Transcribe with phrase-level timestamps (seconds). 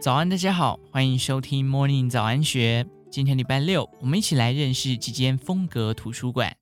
[0.00, 2.86] 早安，大家好，欢迎收听 Morning 早安学。
[3.10, 6.56] 今天礼拜六，我们一起来认识几间风格图书馆。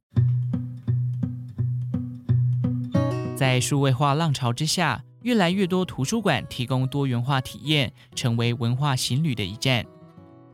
[3.36, 9.86] 在数位化浪潮之下，越来越多图书馆提供多元化体验，成为文化行旅的一站。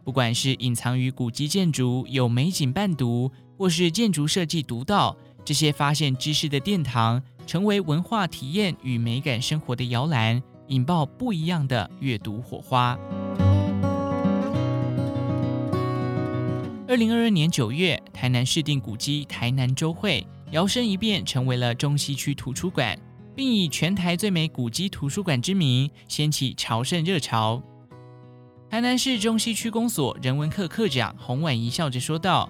[0.05, 10.43] 不管是隐藏于古迹建筑有美景伴读，或是建筑设计独到，这些发现知识的殿堂，成为文化体验与美感生活的摇篮。
[10.69, 12.99] 引爆不一样的阅读火花。
[16.87, 22.97] 二零二二年九月，台南市定古迹台南周会摇身一变成为了中西区图书馆，
[23.35, 27.63] 并以全台最美古迹图书馆之名掀起朝圣热潮。
[28.71, 32.49] 台南市中西区公所人文课课长洪婉仪笑着说道：“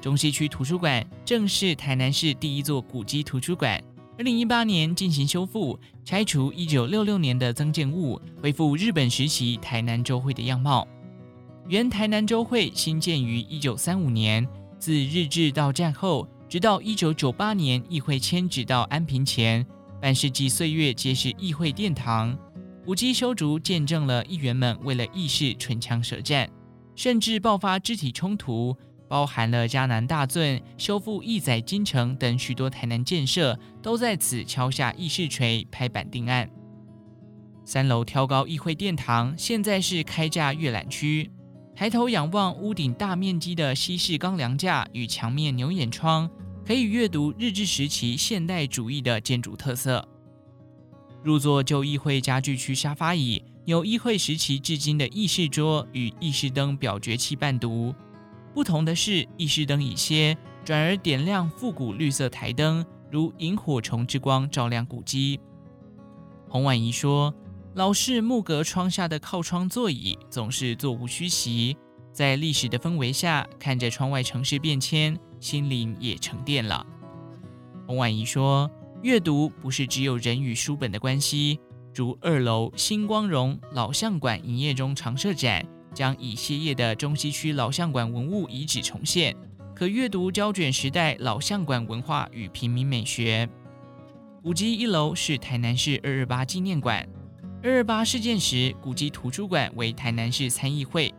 [0.00, 3.82] 中西区图书馆正是台南市第一座古迹图书馆。”
[4.18, 10.88] 二零一八年进行修复，拆除一九六六年的增建物，恢复日本时期台南州会的样貌。
[11.68, 19.66] 原台南州会兴建于一九三五年，自日治到战后，直到一九九八年议会迁址到安平前，
[20.00, 22.34] 半世纪岁月皆是议会殿堂。
[22.86, 26.48] 古迹修筑见证了议员们为了议事唇枪舌战，
[26.94, 28.74] 甚至爆发肢体冲突。
[29.08, 36.48] 包含了嘉南大圳、修复义载金城等许多台南建设，都在此敲下议事锤，拍板定案。
[37.64, 41.30] 三楼挑高议会殿堂，现在是开架阅览区。
[41.74, 46.30] 抬头仰望屋顶大面积的西式钢梁架与墙面牛眼窗，
[46.64, 50.08] 可以阅读日治时期现代主义的建筑特色。
[51.22, 57.94] 入座旧议会家具区沙发椅，有议会时期至今的议事桌与议事灯表决器伴读。
[58.56, 65.38] 不同的是，议事灯已歇，转而点亮复古绿色台灯，如萤火虫之光照亮古迹。
[66.48, 67.34] 洪婉仪说
[67.76, 71.76] ：“老式木格窗下的靠窗座椅总是座无虚席，
[72.14, 76.86] 在历史的氛围下，看着窗外城市变迁，心灵也沉淀了。”
[77.86, 78.70] 洪婉仪说
[79.04, 81.60] ：“阅读不是只有人与书本的关系，
[81.94, 85.62] 如二楼新光荣老相馆营业中常设展。”
[85.96, 89.34] 将已歇业的中西区老相馆文物遗址重现，
[89.74, 93.48] 可阅读胶卷时代老相馆文化与平民美学。
[94.42, 97.08] 古迹一楼是台南市二二八纪念馆，
[97.62, 101.14] 二二八事件时，古迹图书馆为台南市参议会，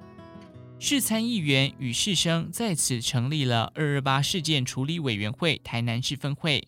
[0.77, 6.63] 市参议员与士生在此成立了二二八事件处理委员会台南市分会。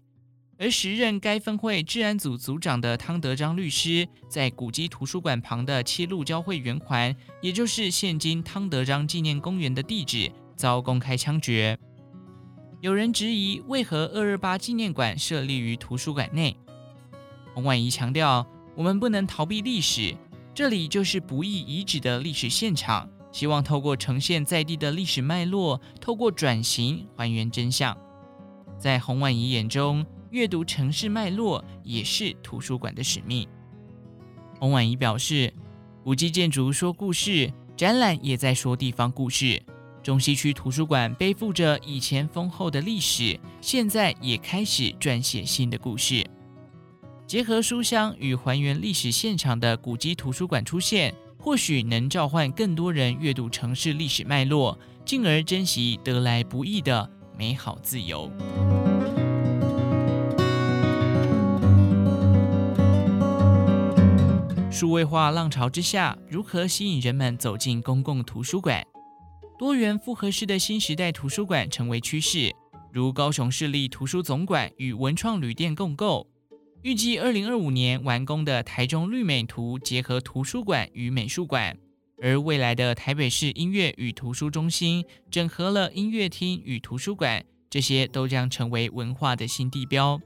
[0.62, 11.80] 而时任该分会治安组组长的汤德章律师，在古迹图书馆旁的七路交汇圆环，也就是现今汤德章纪念公园的地址，遭公开枪决。
[12.82, 16.58] 有人质疑，为何二二八纪念馆设立于图书馆内？
[17.54, 20.14] 洪婉仪强调，我们不能逃避历史，
[20.54, 27.98] 这里就是不义遗址的历史现场，希望透过呈现在地的历史脉络，透过转型还原真相。
[28.78, 33.48] 在洪婉仪眼中，阅读城市脉络也是图书馆的使命。
[34.60, 35.54] 洪婉仪表示，
[36.04, 39.62] 古迹建筑说故事，展览也在说地方故事。
[40.02, 46.26] 中西区图书馆背负着以前丰厚的历史，现在也开始撰写新的故事。
[47.28, 57.08] 结合书香与还原历史现场的古迹图书馆出现，或许能召唤更多人阅读城市历史脉络，进而珍惜得来不易的
[57.38, 58.32] 美好自由。
[64.80, 68.82] 数位化浪潮之下，如何吸引人们走进公共图书馆？
[69.58, 72.56] 多元复合式的新时代图书馆成为趋势，
[72.94, 76.26] 如高雄市立图书总馆与文创旅店共构，
[76.82, 81.78] 预计二零二五年完工的台中绿美图结合图书馆与美术馆，
[82.22, 90.22] 而未来的台北市音乐与图书中心整合了音乐厅与图书馆，这些都将成为文化的新地标。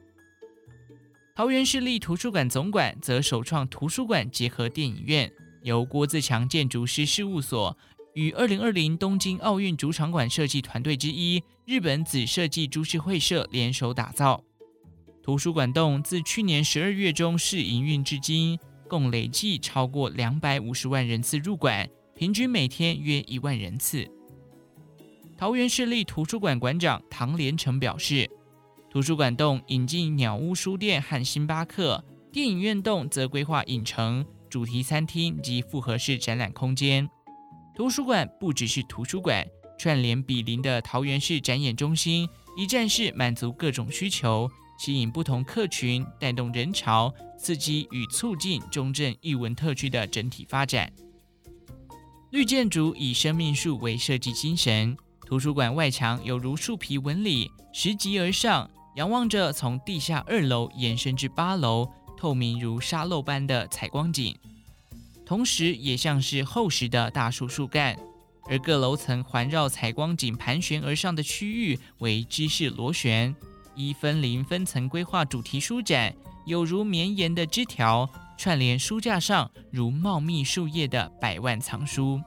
[1.35, 5.31] 桃园市立图书馆总馆则首创图书馆结合电影院，
[5.63, 7.75] 由郭自强建筑师事务所
[8.13, 14.43] 与二零二零东京奥运主场馆设计团队之一日本子设计株式会社联手打造。
[15.23, 24.07] 图书馆栋自去年十二月中试营运至今，共累计超过两百五十万人次入馆，平均每天约一万人次。
[25.35, 28.29] 桃园市立图书馆馆长唐连成表示。
[28.93, 37.09] 图书馆栋引进鸟屋书店和星巴克，电影院栋则规划影城、主题餐厅及复合式展览空间。
[37.75, 39.43] 图书馆不只是图书馆，
[39.79, 44.47] 串联毗邻的桃园市展演中心，一站式满足各种需求，
[44.77, 50.93] 吸引不同客群，带动人潮，刺激与促进中正艺文特区的整体发展。
[52.29, 64.37] 绿建筑以生命树为设计精神，图书馆外墙有如树皮纹理，拾级而上，仰望着从地下二楼延伸至八楼，透明如沙漏般的采光井，
[65.25, 67.97] 同时也像是厚实的大树树干。
[68.49, 73.33] 而各楼层环绕采光井盘旋而上的区域为知识螺旋，
[73.73, 76.13] 依分林分层规划主题书展，
[76.45, 82.21] 有如绵延的枝条串联书架上如茂密树叶的百万藏书。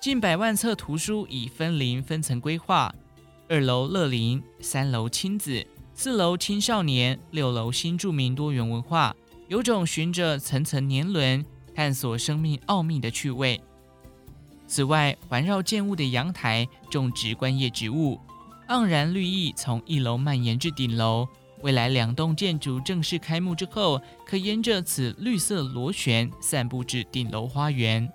[0.00, 2.92] 近百万册图书以分林分层规划，
[3.48, 9.14] 二楼乐龄，三楼亲子，四楼青少年，六楼新住民多元文化，
[9.48, 11.44] 有种循着层层年轮
[11.74, 13.60] 探索生命奥秘的趣味。
[14.66, 18.18] 此外，环绕建物的阳台种植观叶植物，
[18.68, 21.28] 盎然绿意从一楼蔓延至顶楼。
[21.60, 28.10] 未来两栋建筑正式开幕之后，可沿着此绿色螺旋散步至顶楼花园。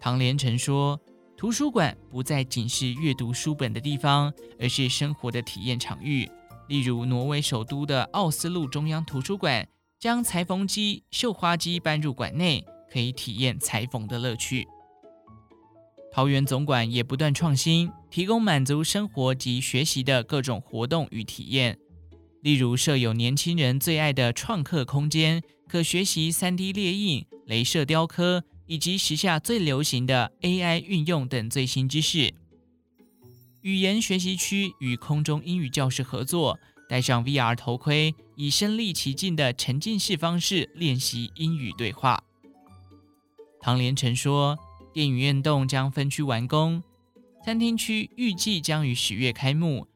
[0.00, 1.00] 唐连成说
[1.42, 6.30] ：“图书馆不再仅是阅读书本的地方，而是生活的体验场域。
[6.68, 9.68] 例如，挪威首都的奥斯陆中央图书馆
[9.98, 14.68] 将裁缝机、绣花机搬入馆内，可以体验裁缝的乐趣。”
[16.14, 21.76] 桃园总馆也不断创新，提供满足生活及学习的各种活动与体验。
[22.42, 32.32] 例如设有年轻人最爱的创客空间，可学习 3D 列印、镭射雕刻，以及时下最流行的 AI 运用等最新知识。
[33.62, 42.22] 语言学习区与空中英语教室合作，戴上 VR 头盔，以身临其境的沉浸式方式练习英语对话。
[43.60, 44.58] 唐连成说。
[44.94, 46.82] 电影院栋将分区完工，
[47.42, 49.86] 餐厅区预计将于十月开幕。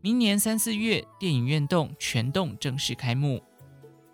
[0.00, 3.44] 明年三四月，电影院栋全栋正式开幕。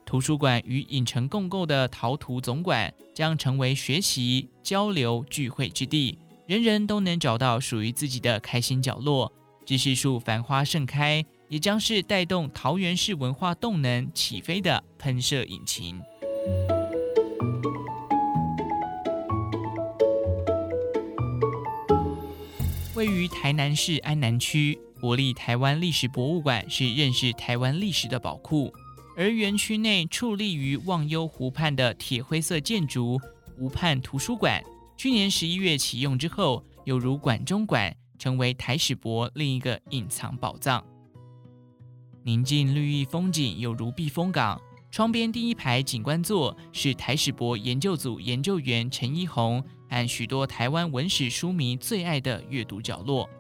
[0.07, 6.17] 图书馆与影城共构的陶图总馆将成为学习、交流、聚会之地，
[6.47, 9.33] 人人都能找到属于自己的开心角落。
[9.67, 16.01] 知识树繁花盛开，也将是带动桃园市文化动能起飞的喷射引擎。
[22.95, 28.73] 位于台南市安南区国立台湾历史博物馆是认识台湾历史的宝库，
[29.19, 33.19] 而园区内矗立于忘忧湖畔的铁灰色建筑
[33.57, 34.63] 湖畔图书馆，
[34.95, 40.85] 去年十一月启用之后，犹如馆中馆，成为台史博另一个隐藏宝藏。
[42.25, 44.61] 宁静绿意风景犹如避风港，
[44.91, 49.65] 窗边第一排景观座是台史博研究组研究员陈一红。
[49.89, 53.31] 和许多台湾文史书迷最爱的阅读角落，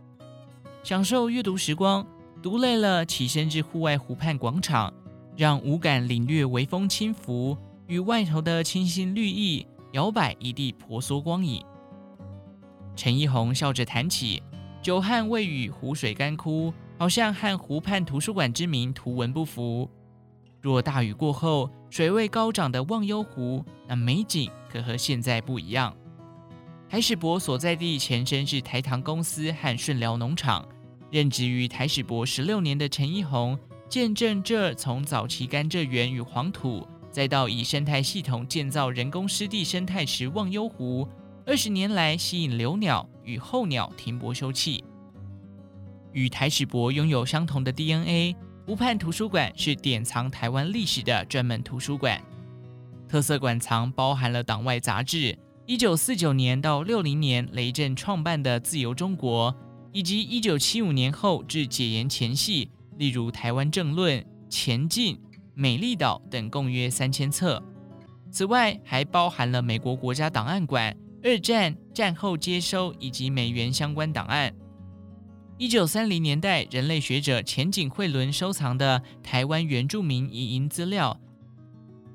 [0.85, 2.07] 享受阅读时光，
[2.41, 4.95] 读累了起身至户外湖畔广场，
[5.37, 7.57] 让五感领略微风轻拂
[7.87, 11.63] 与外头的清新绿意，摇摆一地婆娑光影。
[12.97, 14.43] 陈一红笑着谈起，
[14.81, 19.91] 久旱未雨，湖水干枯，好像和湖畔图书馆之名图文不符。
[20.63, 25.95] 若大雨过后，水位高涨的忘忧湖，那美景可和现在不一样。
[26.89, 30.67] 台史博所在地前身是台糖公司和顺寮农场，
[31.11, 41.09] 任职于台史博十六年的陈一红，见证这从早期甘蔗园与黄土，再到以生态系统建造人工湿地生态池忘忧湖，
[41.47, 44.83] 二十年来吸引留鸟与候鸟停泊休憩。
[46.13, 48.35] 与台史博拥有相同的 DNA，
[48.67, 52.21] 湖畔图书馆是典藏台湾历史的专门图书馆，
[53.09, 55.39] 特色馆藏包含了党外杂志。
[55.65, 59.53] 一九四九年到六零年，雷震创办的《自由中国》，
[59.93, 65.17] 以及一九七五年后至解严前夕，例如《台湾政论》、《前进》、
[65.55, 67.63] 《美丽岛》等，共约三千册。
[68.31, 74.55] 此外，还包含了美国国家档案馆二战战后接收以及美元相关档案。
[75.59, 81.19] 一九三零年代，人类学者浅井惠伦收藏的台湾原住民移营资料，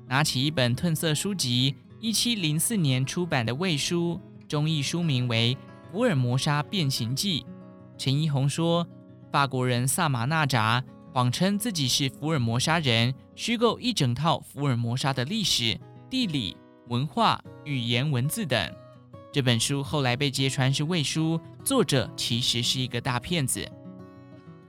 [0.06, 1.74] 拿起一本褪色书籍。
[1.98, 5.56] 一七零四年出版的《魏书》，中译书名为
[5.92, 7.40] 《福尔摩沙变形记》。
[7.96, 8.86] 陈一红说，
[9.32, 15.78] 法国人萨马纳扎谎称自己是福尔摩沙人，虚构一整套福尔摩沙的历史、
[16.10, 16.54] 地理、
[16.88, 18.70] 文化、语言、文字等。
[19.32, 23.66] 这本书后来被揭穿是伪书，作者其实是一个大骗子。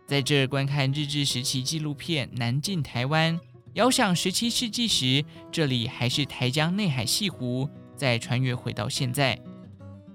[0.07, 3.37] 在这观看日治时期纪录片《南进台湾》。
[3.73, 7.67] 遥想十七世纪时，这里还是台江内海潟湖。
[7.97, 9.37] 再穿越回到现在，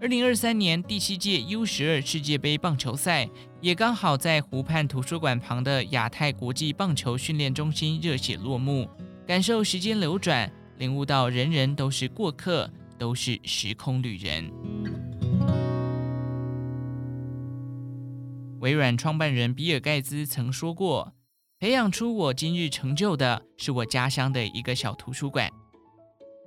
[0.00, 3.28] 二零二三年第七届 U 十二世界杯棒球赛
[3.60, 8.88] 也刚好在湖畔图书馆旁的亚太国际棒球训练中心热血落幕。
[9.26, 14.48] 感受时间流转，领悟到人人都是过客，都是时空旅人。
[18.60, 21.12] 微软创办人比尔盖茨曾说过
[21.58, 25.50] ：“培养出我今日成就的，是我家乡的一个小图书馆。”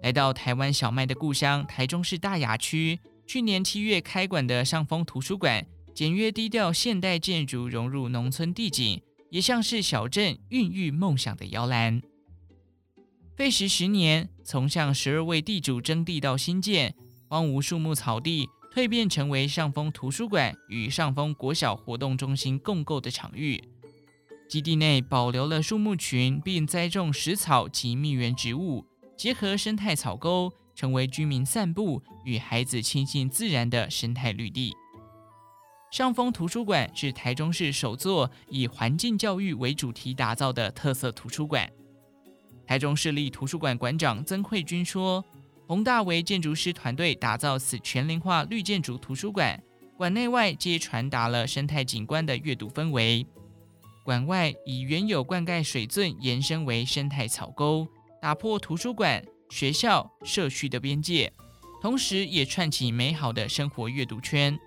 [0.02, 3.00] 来到台湾小麦的故乡台中市大雅区，
[3.32, 12.02] 去年七月开馆的上峰图书馆，简约低调现代建筑融入农村地景，也像是小镇孕育梦想的摇篮。
[13.38, 16.94] 费时十年，从向十二位地主征地到新建，
[17.30, 18.50] 荒芜树木草地。
[18.76, 23.64] 蜕变成为上峰图书馆与上峰国小活动中心共构的场域，
[24.50, 28.86] 基地内保留了树木群，并栽种食草及蜜源植物，
[29.18, 34.74] 结合生态草沟，成为居民散步与孩子亲近自然的生态绿地。
[35.92, 41.70] 上峰图书馆是台中市首座以环境教育为主题打造的特色图书馆。
[42.66, 45.24] 台中市立图书馆馆长曾慧君说。
[45.68, 49.58] 洪大为建筑师团队打造此全龄化绿建筑图书馆，
[49.96, 53.26] 馆内外皆传达了生态景观的阅读氛围。
[54.04, 57.88] 馆外以原有灌溉水圳延伸为生态草沟，
[58.22, 61.32] 打破图书馆、学校、社区的边界，
[61.82, 64.58] 同时也串起美好的生活阅读圈。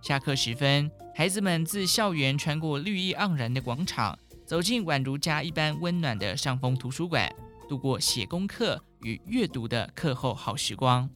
[0.00, 7.30] 下课时分，孩子们自校园穿过绿意盎然的广场，走进宛如家一般温暖的上峰图书馆，
[7.68, 11.08] 度过写功课与阅读的课后好时光，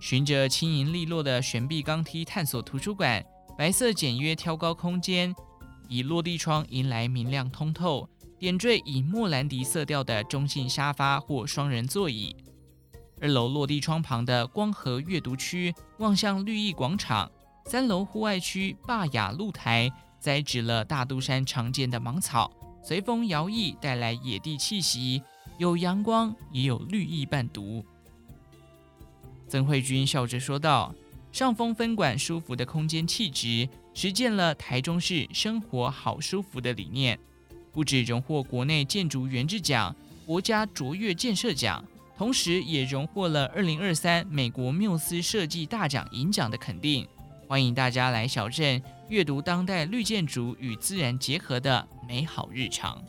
[0.00, 3.22] 循着轻盈利落的悬臂钢梯探索图书馆，
[3.58, 5.34] 白色简约挑高空间，
[5.86, 8.08] 以落地窗迎来明亮通透，
[8.40, 12.34] 点缀以莫兰迪色调的中性沙发或双人座椅。
[13.20, 17.30] 二楼落地窗旁的光合阅读区望向绿意广场，
[17.66, 22.50] 三楼户外区霸雅露台栽植了大肚山常见的芒草，
[22.82, 25.22] 随风摇曳，带来野地气息。
[25.58, 27.84] 有阳光，也有绿意伴读。
[29.46, 30.94] 曾慧君笑着说道
[31.30, 37.20] ：“上风分馆舒服的空间气质，实践了台中市生活好舒服的理念。
[37.72, 39.94] 不止荣获国内建筑原制奖、
[40.26, 41.84] 国家卓越建设奖，
[42.16, 47.06] 同时也荣获了二零二三美国缪斯设计大奖银奖的肯定。
[47.48, 53.02] 欢迎大家来小镇阅读当代绿建筑与自然结合的美好日常。”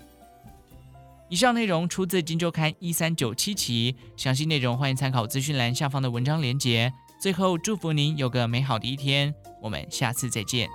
[1.30, 6.91] 以上内容出自《金周刊》一三九七期，详细内容欢迎参考资讯栏下方的文章链接。
[7.22, 10.68] 最后，祝福您有个美好的一天，我们下次再见。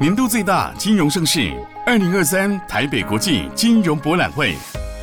[0.00, 1.52] 年度最大金融盛事——
[1.84, 4.54] 二零二三台北国际金融博览会，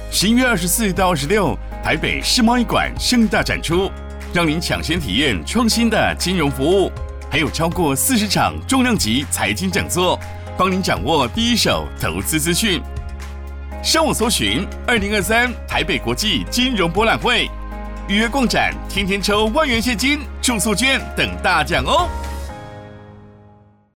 [0.09, 3.91] 十一月二十四到二十六，台北世贸易馆盛大展出，
[4.33, 6.89] 让您抢先体验创新的金融服务，
[7.29, 10.17] 还有超过四十场重量级财经讲座。
[10.57, 12.81] 帮您掌握第一手投资资讯，
[13.83, 17.49] 上网搜寻“二零二三台北国际金融博览会”，
[18.07, 22.07] 预约逛展，天天抽万元现金、住宿券等大奖哦！